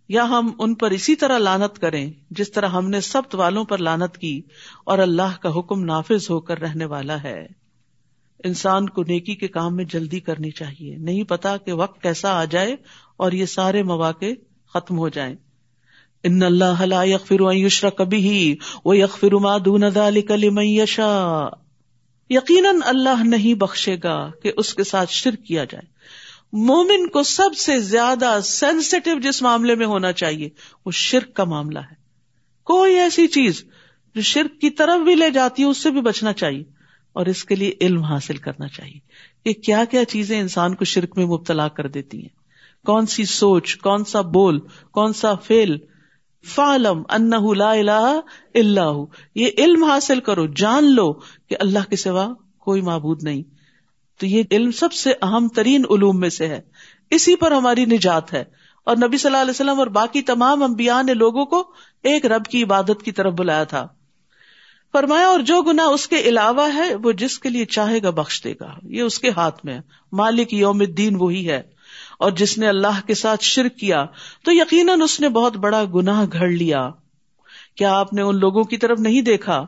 [0.10, 3.78] یا ہم ان پر اسی طرح لانت کریں، جس طرح ہم نے سب والوں پر
[3.78, 4.42] لانت کی
[4.86, 7.48] اور اللہ کا حکم نافذ ہو کر رہنے والا ہے۔
[8.44, 12.46] انسان کو نیکی کے کام میں جلدی کرنی چاہیے۔ نہیں پتا کہ وقت کیسا آ
[12.46, 12.76] جائے
[13.18, 14.26] اور یہ سارے مواقع
[14.74, 15.36] ختم ہو جائیں۔
[16.24, 18.54] ان اللہ لا یغفر ان یشرک به
[18.86, 21.58] و یغفر ما دون ذلك لمن یشاء۔
[22.30, 25.88] یقیناً اللہ نہیں بخشے گا کہ اس کے ساتھ شرک کیا جائے۔
[26.54, 30.50] مومن کو سب سے زیادہ سینسٹیو جس معاملے میں ہونا چاہیے،
[30.86, 31.96] وہ شرک کا معاملہ ہے۔
[32.64, 33.64] کوئی ایسی چیز
[34.16, 36.64] جو شرک کی طرف بھی لے جاتی ہے، اس سے بھی بچنا چاہیے
[37.14, 39.00] اور اس کے لیے علم حاصل کرنا چاہیے
[39.46, 42.39] کہ کیا کیا چیزیں انسان کو شرک میں مبتلا کر دیتی ہیں۔
[42.86, 44.60] کون سی سوچ، کون سا بول،
[44.92, 45.78] کون سا فیل
[46.46, 48.20] فالم ان لا الہ
[48.54, 49.04] اللہ
[49.36, 53.44] یہ علم حاصل کرو، جان لو کہ اللہ کے سوا کوئی معبود نہیں۔
[54.20, 56.62] تو یہ علم سب سے اہم ترین علوم میں سے ہے۔
[57.10, 58.44] اسی پر ہماری نجات ہے۔
[58.84, 61.72] اور نبی صلی اللہ علیہ وسلم اور باقی تمام امبیا نے لوگوں کو
[62.04, 63.88] ایک رب کی عبادت کی طرف بلایا تھا۔
[64.92, 68.44] فرمایا، اور جو گنا اس کے علاوہ ہے، وہ جس کے لیے چاہے گا بخش
[68.44, 71.79] دے گا۔ یہ اس کے ہاتھ میں ہے۔ مالک یوم الدین وہی ہے۔
[72.20, 74.06] اور جس نے اللہ کے ساتھ شرک کیا،
[74.44, 76.90] تو یقیناً اس نے بہت بڑا گناہ گھڑ لیا۔
[77.76, 79.66] کیا آپ نے ان لوگوں کی طرف نہیں دیکھا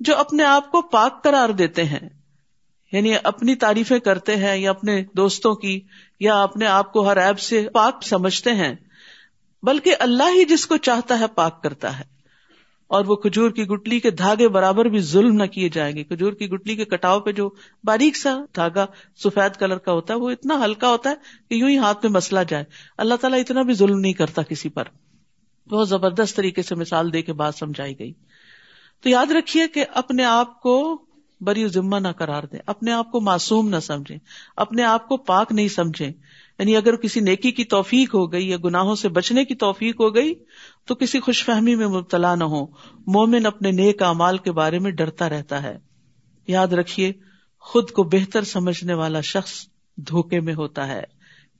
[0.00, 2.08] جو اپنے آپ کو پاک قرار دیتے ہیں؟
[2.92, 5.80] یعنی اپنی تعریفیں کرتے ہیں یا اپنے دوستوں کی،
[6.20, 8.74] یا اپنے آپ کو ہر ایب سے پاک سمجھتے ہیں،
[9.62, 12.13] بلکہ اللہ ہی جس کو چاہتا ہے پاک کرتا ہے۔
[12.86, 16.32] اور وہ کھجور کی گٹلی کے دھاگے برابر بھی ظلم نہ کیے جائیں گے۔ کھجور
[16.32, 17.50] کی گٹلی کے کٹاؤ پہ جو
[17.84, 18.86] باریک سا دھاگا
[19.24, 21.14] سفید کلر کا ہوتا ہے، وہ اتنا ہلکا ہوتا ہے
[21.48, 22.64] کہ یوں ہی ہاتھ میں مسلا جائے۔
[22.98, 24.84] اللہ تعالیٰ اتنا بھی ظلم نہیں کرتا کسی پر۔
[25.70, 28.12] بہت زبردست طریقے سے مثال دے کے بات سمجھائی گئی۔
[29.02, 31.04] تو یاد رکھیے کہ اپنے آپ کو
[31.40, 34.18] بری ذمہ نہ قرار دیں، اپنے آپ کو معصوم نہ سمجھیں،
[34.56, 36.12] اپنے آپ کو پاک نہیں سمجھیں۔
[36.58, 40.14] یعنی اگر کسی نیکی کی توفیق ہو گئی یا گناہوں سے بچنے کی توفیق ہو
[40.14, 40.34] گئی
[40.86, 42.66] تو کسی خوش فہمی میں مبتلا نہ ہو۔
[43.06, 45.78] مومن اپنے نیک امال کے بارے میں ڈرتا رہتا ہے۔
[46.46, 47.12] یاد رکھیے،
[47.60, 51.02] خود کو بہتر سمجھنے والا شخص دھوکے میں ہوتا ہے۔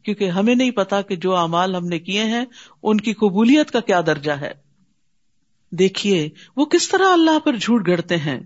[0.02, 2.44] کیونکہ ہمیں نہیں پتا کہ جو امال ہم نے کیے ہیں،
[2.82, 4.52] ان کی قبولیت کا کیا درجہ ہے۔
[5.70, 8.40] دیکھیے، وہ کس طرح اللہ پر جھوٹ گڑتے ہیں۔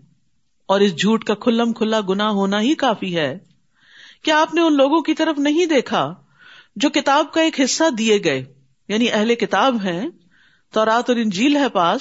[0.67, 3.39] اور اس جھوٹ کا کھلم کھلا گنا ہونا ہی کافی ہے۔
[4.23, 6.15] کیا آپ نے ان لوگوں کی طرف نہیں دیکھا؟
[6.81, 8.45] جو کتاب کا ایک حصہ دیے گئے
[8.88, 10.09] یعنی اہل کتاب ہیں
[10.73, 12.01] تو رات اور انجیل ہے پاس،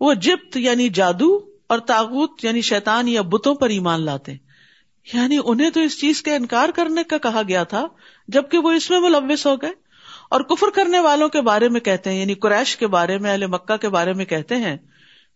[0.00, 4.32] وہ جپت یعنی جادو اور تاغت یعنی شیتان یا بتوں پر ایمان لاتے
[5.14, 7.86] یعنی انہیں تو اس چیز کا انکار کرنے کا کہا گیا تھا،
[8.28, 9.70] جبکہ وہ اس میں ملوث ہو گئے۔
[10.30, 13.46] اور کفر کرنے والوں کے بارے میں کہتے ہیں یعنی قریش کے بارے میں، اہل
[13.46, 14.76] مکہ کے بارے میں کہتے ہیں،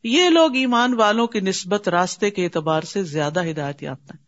[0.03, 4.28] یہ لوگ ایمان والوں کی نسبت راستے کے اعتبار سے زیادہ ہدایت یافتہ ہیں۔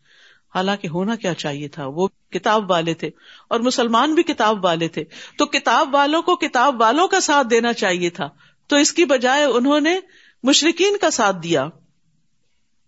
[0.55, 3.09] حالانکہ ہونا کیا چاہیے تھا؟ وہ کتاب والے تھے
[3.49, 5.03] اور مسلمان بھی کتاب والے تھے۔
[5.37, 8.29] تو کتاب والوں کو کتاب والوں کا ساتھ دینا چاہیے تھا۔
[8.67, 9.99] تو اس کی بجائے انہوں نے
[10.43, 11.69] مشرقین کا ساتھ دیا۔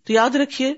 [0.04, 0.74] تو یاد رکھیے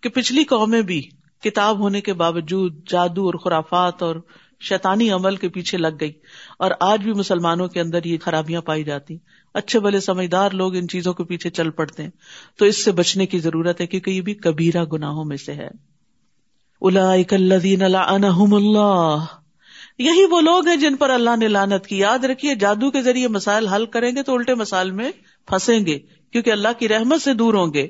[0.00, 1.08] کہ پچھلی قومیں بھی
[1.42, 4.16] کتاب ہونے کے باوجود جادو اور خرافات اور
[4.60, 6.12] شیطانی عمل کے پیچھے لگ گئی۔
[6.58, 9.16] اور آج بھی مسلمانوں کے اندر یہ خرابیاں پائی جاتی۔
[9.54, 12.10] اچھے بلے سمجھدار لوگ ان چیزوں کے پیچھے چل پڑتے ہیں۔
[12.56, 15.91] تو اس سے بچنے کی ضرورت ہے کیونکہ یہ بھی کبیرہ گناہوں میں سے ہے۔
[18.52, 19.24] اللہ۔
[19.98, 23.28] یہی وہ لوگ ہیں جن پر اللہ نے لانت کی۔ یاد رکھیے، جادو کے ذریعے
[23.28, 25.10] مسائل حل کریں گے تو الٹے مسائل میں
[25.46, 25.98] پھنسیں گے،
[26.32, 27.88] کیونکہ اللہ کی رحمت سے دور ہوں گے۔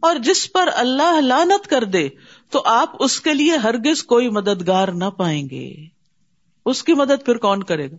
[0.00, 2.08] اور جس پر اللہ لانت کر دے،
[2.50, 5.74] تو آپ اس کے لیے ہرگز کوئی مددگار نہ پائیں گے۔
[6.66, 7.96] اس کی مدد پھر کون کرے گا؟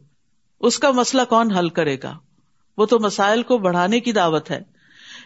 [0.59, 2.17] اس کا مسئلہ کون حل کرے گا؟
[2.77, 4.61] وہ تو مسائل کو بڑھانے کی دعوت ہے۔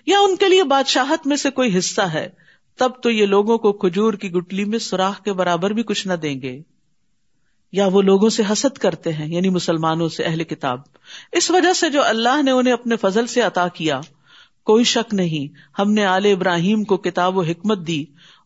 [0.05, 2.42] یا ان کے لیے بادشاہت میں سے کوئی حصہ ہے
[2.77, 6.13] تب تو یہ لوگوں کو کھجور کی گٹلی میں سوراخ کے برابر بھی کچھ نہ
[6.13, 6.61] دیں گے۔
[7.71, 10.79] یا وہ لوگوں سے حسد کرتے ہیں یعنی مسلمانوں سے اہل کتاب۔
[11.31, 14.01] اس وجہ سے جو اللہ نے انہیں اپنے فضل سے عطا کیا،
[14.63, 18.05] کوئی شک نہیں، ہم نے آل ابراہیم کو کتاب و حکمت دی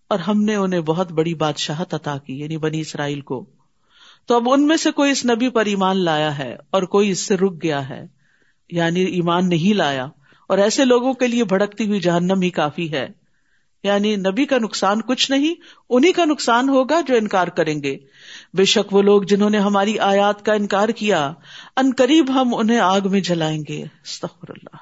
[0.09, 3.45] اور ہم نے انہیں بہت بڑی بادشاہت عطا کی یعنی بنی اسرائیل کو۔
[4.25, 7.19] تو اب ان میں سے کوئی اس نبی پر ایمان لایا ہے اور کوئی اس
[7.19, 8.05] سے رک گیا ہے
[8.69, 10.05] یعنی ایمان نہیں لایا۔
[10.47, 13.07] اور ایسے لوگوں کے لیے بھڑکتی ہوئی جہنم ہی کافی ہے۔
[13.87, 15.55] یعنی نبی کا نقصان کچھ نہیں
[15.89, 17.97] انہیں کا نقصان ہوگا جو انکار کریں گے۔
[18.53, 21.33] بے شک وہ لوگ جنہوں نے ہماری آیات کا انکار کیا،
[21.77, 24.77] ان قریب ہم انہیں آگ میں جلائیں گے۔ استغفر اللہ۔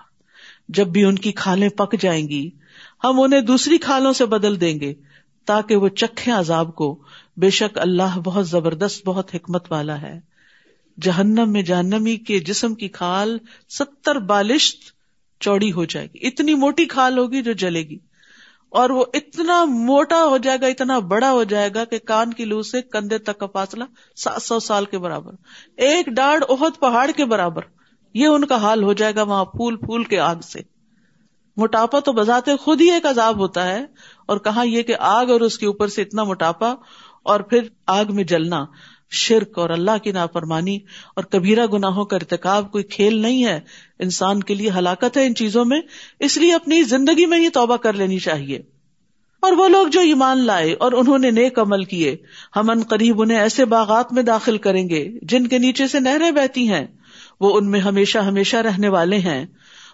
[0.70, 2.50] جب بھی ان کی کھالیں پک جائیں گی،
[3.04, 4.94] ہم انہیں دوسری کھالوں سے بدل دیں گے،
[5.46, 7.04] تاکہ وہ چکھے عذاب کو۔
[7.38, 10.20] بے شک اللہ بہت زبردست، بہت حکمت والا ہے۔
[11.02, 13.38] جہنم میں جہنمی کے جسم کی کھال
[13.70, 14.78] ستر بالشت
[15.39, 17.98] چوڑی ہو جائے گی۔ اتنی موٹی کھال ہوگی جو جلے گی۔
[18.69, 22.45] اور وہ اتنا موٹا ہو جائے گا، اتنا بڑا ہو جائے گا کہ کان کی
[22.45, 23.84] لو سے کندھے تک کا فاصلہ
[24.15, 25.34] سات سو سال کے برابر۔
[25.78, 27.62] ایک ڈاڑ اہد پہاڑ کے برابر۔
[28.13, 30.60] یہ ان کا حال ہو جائے گا وہاں پھول پھول کے آگ سے۔
[31.58, 33.86] موٹاپا تو بذات خود ہی ایک عذاب ہوتا ہے۔
[34.25, 36.75] اور کہا یہ کہ آگ اور اس کے اوپر سے اتنا موٹاپا
[37.23, 38.65] اور پھر آگ میں جلنا۔
[39.10, 40.80] شرک اور اللہ کی نافرمانی
[41.15, 43.60] اور کبیرہ گناہوں کا ارتکاب کوئی کھیل نہیں ہے۔
[44.00, 45.82] انسان کے لیے ہلاکت ہے ان چیزوں میں،
[46.20, 48.60] اس لیے اپنی زندگی میں ہی توبہ کر لینی چاہیے۔
[49.41, 52.15] اور وہ لوگ جو ایمان لائے اور انہوں نے نیک عمل کیے،
[52.56, 56.32] ہم ان قریب انہیں ایسے باغات میں داخل کریں گے جن کے نیچے سے نہریں
[56.32, 56.88] بہتی ہیں۔
[57.39, 59.46] وہ ان میں ہمیشہ ہمیشہ رہنے والے ہیں۔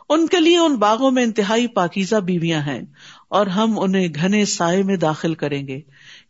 [0.10, 2.82] ان کے لیے ان باغوں میں انتہائی پاکیزہ بیویاں ہیں
[3.30, 5.80] اور ہم انہیں گھنے سائے میں داخل کریں گے۔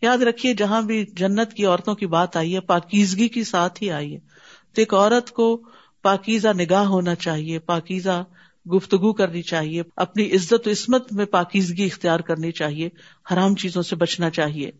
[0.01, 3.91] یاد رکھیے، جہاں بھی جنت کی عورتوں کی بات آئی ہے، پاکیزگی کی ساتھ ہی
[3.91, 4.19] آئی ہے۔
[4.75, 5.55] تو ایک عورت کو
[6.03, 8.23] پاکیزہ نگاہ ہونا چاہیے، پاکیزہ
[8.65, 12.89] گفتگو کرنی چاہیے، اپنی عزت و عصمت میں پاکیزگی اختیار کرنی چاہیے،
[13.33, 14.71] حرام چیزوں سے بچنا چاہیے۔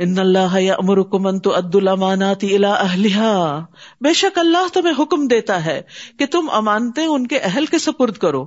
[0.00, 3.60] ان اللہ امر حکمن تو عد المانات الا اہلیہ
[4.00, 5.80] بے شک اللہ تمہیں حکم دیتا ہے
[6.18, 8.44] کہ تم امانتے ان کے اہل کے سپرد کرو،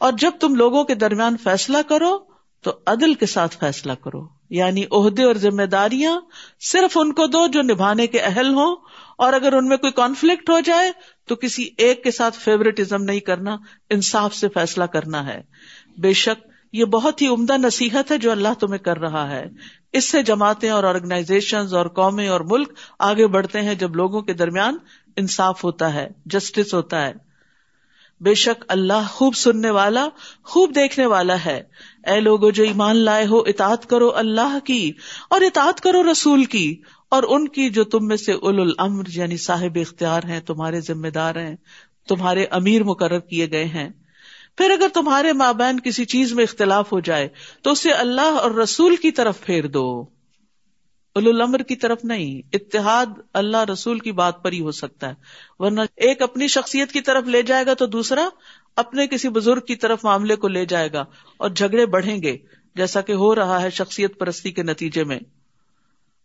[0.00, 2.16] اور جب تم لوگوں کے درمیان فیصلہ کرو،
[2.64, 6.20] تو عدل کے ساتھ فیصلہ کرو۔ یعنی عہدے اور ذمہ داریاں
[6.60, 8.76] صرف ان کو دو جو نبھانے کے اہل ہوں
[9.18, 10.92] اور اگر ان میں کوئی کانفلکٹ ہو جائے
[11.28, 13.56] تو کسی ایک کے ساتھ فیوریٹزم نہیں کرنا،
[13.90, 15.40] انصاف سے فیصلہ کرنا ہے۔
[15.98, 19.46] بے شک یہ بہت ہی عمدہ نصیحت ہے جو اللہ تمہیں کر رہا ہے۔
[19.92, 24.32] اس سے جماعتیں اور آرگنائزیشن اور قومیں اور ملک آگے بڑھتے ہیں جب لوگوں کے
[24.32, 24.76] درمیان
[25.16, 27.12] انصاف ہوتا ہے جسٹس ہوتا ہے۔
[28.20, 30.08] بے شک اللہ خوب سننے والا،
[30.44, 31.62] خوب دیکھنے والا ہے۔
[32.06, 34.92] اے لوگوں جو ایمان لائے ہو، اطاعت کرو اللہ کی
[35.30, 39.36] اور اطاعت کرو رسول کی اور ان کی جو تم میں سے اول الامر یعنی
[39.36, 41.56] صاحب اختیار ہیں، تمہارے ذمہ دار ہیں،
[42.08, 43.88] تمہارے امیر مقرر کیے گئے ہیں۔
[44.56, 47.28] پھر اگر تمہارے ماں بہن کسی چیز میں اختلاف ہو جائے،
[47.62, 50.06] تو اسے اللہ اور رسول کی طرف پھیر دو۔
[51.16, 55.14] الامر کی طرف نہیں، اتحاد اللہ رسول کی بات پر ہی ہو سکتا ہے۔
[55.58, 58.28] ورنہ ایک اپنی شخصیت کی طرف لے جائے گا تو دوسرا
[58.76, 61.04] اپنے کسی بزرگ کی طرف معاملے کو لے جائے گا
[61.36, 62.36] اور جھگڑے بڑھیں گے،
[62.74, 65.18] جیسا کہ ہو رہا ہے شخصیت پرستی کے نتیجے میں۔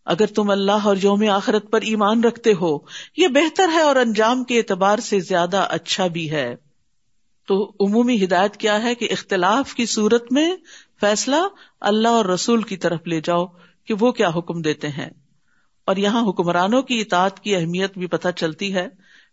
[0.05, 2.77] اگر تم اللہ اور یوم آخرت پر ایمان رکھتے ہو،
[3.17, 6.55] یہ بہتر ہے اور انجام کے اعتبار سے زیادہ اچھا بھی ہے۔
[7.47, 10.55] تو عمومی ہدایت کیا ہے کہ اختلاف کی صورت میں
[11.01, 11.35] فیصلہ
[11.81, 13.45] اللہ اور رسول کی طرف لے جاؤ
[13.85, 15.09] کہ وہ کیا حکم دیتے ہیں۔
[15.85, 18.87] اور یہاں حکمرانوں کی اطاعت کی اہمیت بھی پتہ چلتی ہے۔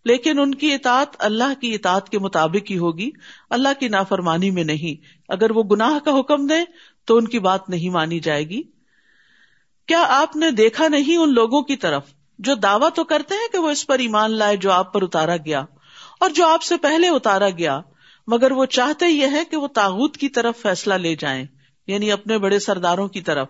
[0.06, 3.10] لیکن ان کی اطاعت اللہ کی اطاعت کے مطابق ہی ہوگی۔
[3.50, 6.54] اللہ کی نافرمانی میں نہیں۔ اگر وہ گناہ کا حکم دے
[7.04, 8.62] تو ان کی بات نہیں مانی جائے گی۔
[9.86, 12.02] کیا آپ نے دیکھا نہیں ان لوگوں کی طرف؟
[12.38, 15.36] جو دعویٰ تو کرتے ہیں کہ وہ اس پر ایمان لائے جو آپ پر اتارا
[15.36, 15.64] گیا
[16.20, 17.80] اور جو آپ سے پہلے اتارا گیا،
[18.26, 21.44] مگر وہ چاہتے یہ ہے کہ وہ تاغت کی طرف فیصلہ لے جائیں۔
[21.86, 23.48] یعنی اپنے بڑے سرداروں کی طرف،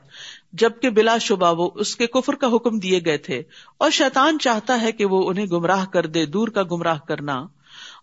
[0.52, 3.42] جبکہ بلا شبہ وہ اس کے کفر کا حکم دیے گئے تھے۔
[3.78, 7.46] اور شیطان چاہتا ہے کہ وہ انہیں گمراہ کر دے، دور کا گمراہ کرنا۔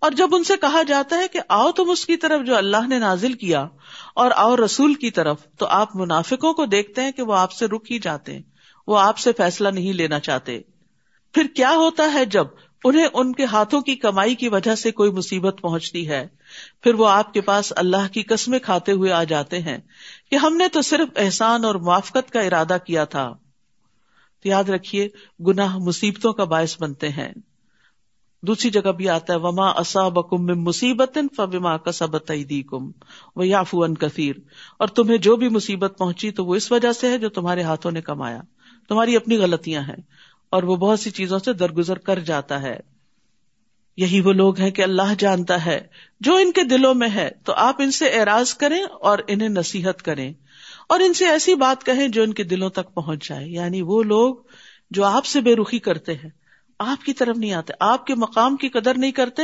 [0.01, 2.87] اور جب ان سے کہا جاتا ہے کہ آؤ تم اس کی طرف جو اللہ
[2.87, 3.67] نے نازل کیا،
[4.15, 7.65] اور آؤ رسول کی طرف، تو آپ منافقوں کو دیکھتے ہیں کہ وہ آپ سے
[7.65, 8.41] رک ہی جاتے ہیں۔
[8.87, 10.59] وہ آپ سے فیصلہ نہیں لینا چاہتے۔
[11.33, 12.47] پھر کیا ہوتا ہے جب
[12.83, 16.27] انہیں ان کے ہاتھوں کی کمائی کی وجہ سے کوئی مصیبت پہنچتی ہے۔
[16.81, 19.77] پھر وہ آپ کے پاس اللہ کی قسمیں کھاتے ہوئے آ جاتے ہیں
[20.31, 23.33] کہ ہم نے تو صرف احسان اور موافقت کا ارادہ کیا تھا۔
[24.43, 25.07] تو یاد رکھیے،
[25.47, 27.33] گناہ مصیبتوں کا باعث بنتے ہیں۔
[28.41, 32.91] دوسری جگہ بھی آتا ہے، وما اصا بکم مصیبت فبما کسبت ایدیکم
[33.35, 34.35] و یافو ان کثیر
[34.79, 37.91] اور تمہیں جو بھی مصیبت پہنچی تو وہ اس وجہ سے ہے جو تمہارے ہاتھوں
[37.91, 38.41] نے کمایا۔
[38.89, 40.01] تمہاری اپنی غلطیاں ہیں۔
[40.53, 42.79] اور وہ بہت سی چیزوں سے درگزر کر جاتا ہے۔
[43.97, 45.87] یہی وہ لوگ ہیں کہ اللہ جانتا ہے۔
[46.19, 50.01] جو ان کے دلوں میں ہے، تو آپ ان سے اعراض کریں اور انہیں نصیحت
[50.01, 50.33] کریں۔
[50.89, 54.03] اور ان سے ایسی بات کہیں جو ان کے دلوں تک پہنچ جائے۔ یعنی وہ
[54.03, 54.35] لوگ
[54.91, 56.29] جو آپ سے بے رخی کرتے ہیں۔
[56.79, 59.41] آپ کی طرف نہیں آتے۔ آپ کے مقام کی قدر نہیں کرتے۔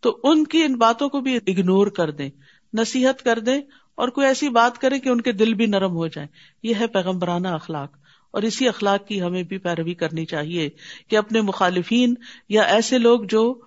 [0.00, 2.30] تو ان کی ان باتوں کو بھی اگنور کر دیں۔
[2.78, 3.60] نصیحت کر دیں
[3.94, 6.26] اور کوئی ایسی بات کرے کہ ان کے دل بھی نرم ہو جائے۔
[6.62, 8.01] یہ ہے پیغمبرانہ اخلاق۔
[8.32, 10.70] اور اسی اخلاق کی ہمیں بھی پیروی کرنی چاہیے
[11.08, 12.14] کہ اپنے مخالفین
[12.48, 13.60] یا ایسے لوگ جو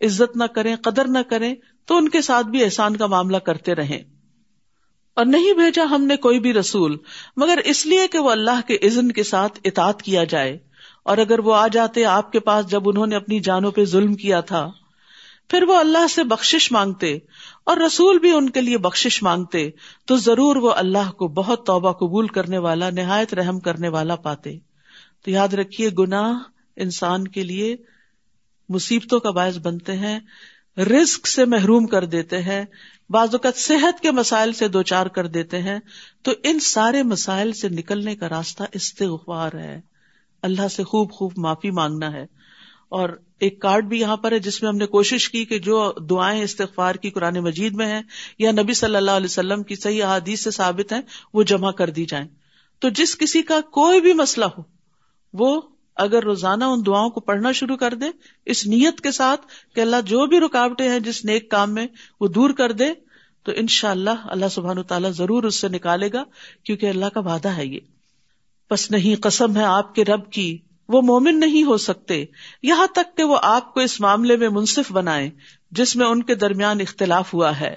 [0.00, 1.54] عزت نہ کریں، قدر نہ کریں،
[1.84, 4.02] تو ان کے ساتھ بھی احسان کا معاملہ کرتے رہیں۔
[5.14, 6.96] اور نہیں بھیجا ہم نے کوئی بھی رسول،
[7.36, 10.58] مگر اس لیے کہ وہ اللہ کے عزن کے ساتھ اطاعت کیا جائے۔
[11.02, 14.14] اور اگر وہ آ جاتے آپ کے پاس جب انہوں نے اپنی جانوں پہ ظلم
[14.14, 14.70] کیا تھا
[15.48, 17.18] پھر وہ اللہ سے بخشش مانگتے
[17.64, 19.70] اور رسول بھی ان کے لیے بخشش مانگتے
[20.06, 24.58] تو ضرور وہ اللہ کو بہت توبہ قبول کرنے والا، نہایت رحم کرنے والا پاتے۔
[25.24, 26.38] تو یاد رکھیے، گناہ
[26.76, 27.76] انسان کے لیے
[28.68, 30.20] مصیبتوں کا باعث بنتے ہیں
[30.78, 32.64] رسک سے محروم کر دیتے ہیں،
[33.10, 35.78] بعض اوقات صحت کے مسائل سے دو چار کر دیتے ہیں۔
[36.22, 39.80] تو ان سارے مسائل سے نکلنے کا راستہ استغفار ہے۔
[40.42, 42.26] اللہ سے خوب خوب معافی مانگنا ہے۔
[42.88, 43.08] اور
[43.40, 46.42] ایک کارڈ بھی یہاں پر ہے جس میں ہم نے کوشش کی کہ جو دعائیں
[46.42, 48.02] استغفار کی قرآن مجید میں ہیں
[48.38, 51.00] یا نبی صلی اللہ علیہ وسلم کی صحیح احادیث سے ثابت ہیں،
[51.34, 52.28] وہ جمع کر دی جائیں۔
[52.78, 54.62] تو جس کسی کا کوئی بھی مسئلہ ہو،
[55.32, 55.60] وہ
[55.96, 58.06] اگر روزانہ ان دعاؤں کو پڑھنا شروع کر دے،
[58.46, 59.40] اس نیت کے ساتھ
[59.74, 61.86] کہ اللہ جو بھی رکاوٹیں ہیں جس نیک کام میں
[62.20, 62.94] وہ دور کر دے،
[63.42, 66.24] تو ان شاء اللہ اللہ سبحان تعالیٰ ضرور اس سے نکالے گا،
[66.64, 67.80] کیونکہ اللہ کا وعدہ ہے یہ۔
[68.70, 72.24] بس نہیں، قسم ہے آپ کے رب کی وہ مومن نہیں ہو سکتے۔
[72.62, 75.30] یہاں تک کہ وہ آپ کو اس معاملے میں منصف بنائے
[75.70, 77.76] جس میں ان کے درمیان اختلاف ہوا ہے۔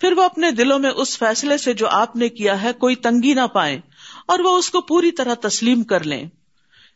[0.00, 3.34] پھر وہ اپنے دلوں میں اس فیصلے سے جو آپ نے کیا ہے کوئی تنگی
[3.34, 3.80] نہ پائے
[4.26, 6.26] اور وہ اس کو پوری طرح تسلیم کر لیں۔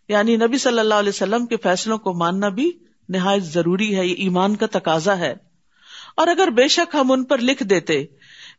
[0.08, 2.70] یعنی نبی صلی اللہ علیہ وسلم کے فیصلوں کو ماننا بھی
[3.08, 5.34] نہایت ضروری ہے، یہ ایمان کا تقاضا ہے۔
[6.16, 8.04] اور اگر بے شک ہم ان پر لکھ دیتے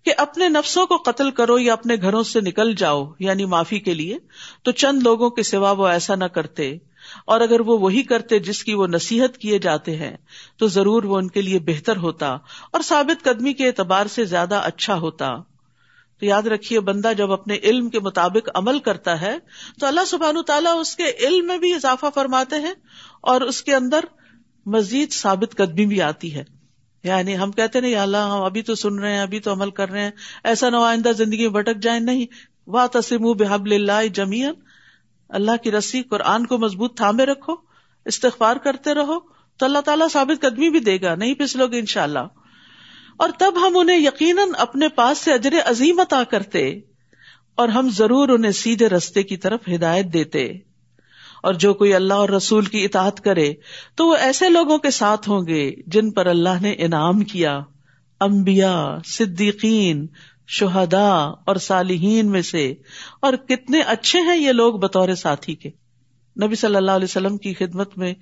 [0.06, 3.94] کہ اپنے نفسوں کو قتل کرو یا اپنے گھروں سے نکل جاؤ یعنی معافی کے
[3.94, 4.18] لیے،
[4.64, 6.78] تو چند لوگوں کے سوا وہ ایسا نہ کرتے۔
[7.26, 10.18] اور اگر وہ وہی کرتے جس کی وہ نصیحت کیے جاتے ہیں،
[10.58, 12.28] تو ضرور وہ ان کے لیے بہتر ہوتا
[12.72, 15.36] اور ثابت قدمی کے اعتبار سے زیادہ اچھا ہوتا۔
[16.20, 19.38] تو یاد رکھیے، بندہ جب اپنے علم کے مطابق عمل کرتا ہے،
[19.80, 22.74] تو اللہ سبحان تعالیٰ اس کے علم میں بھی اضافہ فرماتے ہیں
[23.22, 24.00] اور اس کے اندر
[24.66, 26.44] مزید ثابت قدمی بھی آتی ہے۔
[27.04, 29.90] یعنی ہم کہتے نہیں اللہ، ہم ابھی تو سن رہے ہیں، ابھی تو عمل کر
[29.90, 30.12] رہے ہیں،
[30.44, 32.26] ایسا نہ آئندہ زندگی میں بھٹک جائیں، نہیں۔
[32.68, 34.52] واہ تسیم بحب اللہ جمیل
[35.30, 37.54] اللہ کی رسی قرآن کو مضبوط تھامے رکھو،
[38.06, 39.20] استغفار کرتے رہو،
[39.58, 42.28] تو اللہ تعالیٰ ثابت قدمی بھی دے گا، نہیں پھسلو گے ان شاء اللہ
[43.18, 46.80] اور تب ہم انہیں یقیناً اپنے پاس سے اجر عظیم عطا کرتے
[47.56, 50.54] اور ہم ضرور انہیں سیدھے رستے کی طرف ہدایت دیتے۔
[51.44, 53.54] اور جو کوئی اللہ اور رسول کی اطاعت کرے،
[53.96, 57.60] تو وہ ایسے لوگوں کے ساتھ ہوں گے جن پر اللہ نے انعام کیا۔
[58.20, 60.08] امبیا صدیقین
[60.48, 61.08] شہدا
[61.46, 62.74] اور صالحین میں سے،
[63.22, 65.70] اور کتنے اچھے ہیں یہ لوگ بطور ساتھی کے۔
[66.36, 68.14] نبی صلی اللہ علیہ وسلم کی خدمت میں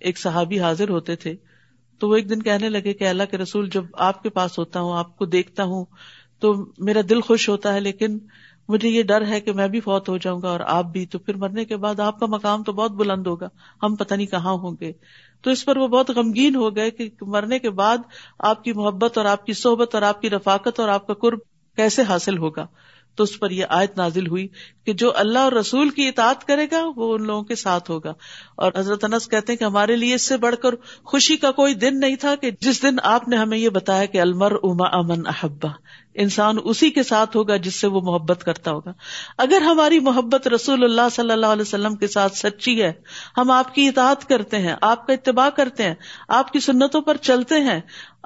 [0.00, 1.34] ایک صحابی حاضر ہوتے تھے،
[1.98, 4.80] تو وہ ایک دن کہنے لگے کہ اللہ کے رسول، جب آپ کے پاس ہوتا
[4.80, 5.84] ہوں، آپ کو دیکھتا ہوں،
[6.38, 8.18] تو میرا دل خوش ہوتا ہے، لیکن
[8.68, 11.18] مجھے یہ ڈر ہے کہ میں بھی فوت ہو جاؤں گا اور آپ بھی۔ تو
[11.18, 13.48] پھر مرنے کے بعد آپ کا مقام تو بہت بلند ہوگا،
[13.82, 14.92] ہم پتہ نہیں کہاں ہوں گے۔
[15.40, 17.98] تو اس پر وہ بہت غمگین ہو گئے کہ مرنے کے بعد
[18.38, 21.38] آپ کی محبت اور آپ کی صحبت اور آپ کی رفاقت اور آپ کا قرب
[21.80, 22.66] کیسے حاصل ہوگا؟
[23.10, 24.48] تو اس پر یہ آیت نازل ہوئی
[24.86, 28.10] کہ جو اللہ اور رسول کی اطاعت کرے گا، وہ ان لوگوں کے ساتھ ہوگا۔
[28.56, 31.74] اور حضرت انس کہتے ہیں کہ ہمارے لیے اس سے بڑھ کر خوشی کا کوئی
[31.74, 35.26] دن نہیں تھا کہ جس دن آپ نے ہمیں یہ بتایا کہ المر اما امن
[35.26, 35.68] احبا
[36.14, 38.92] انسان اسی کے ساتھ ہوگا جس سے وہ محبت کرتا ہوگا۔
[39.38, 42.92] اگر ہماری محبت رسول اللہ صلی اللہ علیہ وسلم کے ساتھ سچی ہے،
[43.36, 45.94] ہم آپ کی اطاعت کرتے ہیں، آپ کا اتباع کرتے ہیں،
[46.28, 47.80] آپ کی سنتوں پر چلتے ہیں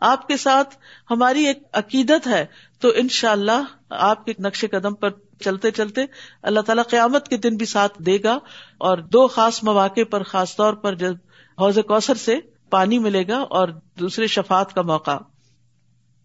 [0.05, 0.77] آپ کے ساتھ
[1.11, 2.47] ہماری ایک عقیدت ہے،
[2.81, 6.01] تو ان شاء اللہ آپ کے نقش قدم پر چلتے چلتے
[6.43, 8.39] اللہ تعالیٰ قیامت کے دن بھی ساتھ دے گا
[8.79, 11.15] اور دو خاص مواقع پر، خاص طور پر جب
[11.59, 12.39] حوض کوثر سے
[12.71, 13.69] پانی ملے گا اور
[14.01, 15.19] دوسرے شفات کا موقع۔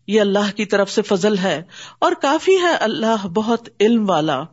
[0.07, 1.63] یہ اللہ کی طرف سے فضل ہے
[1.99, 4.43] اور کافی ہے اللہ بہت علم والا۔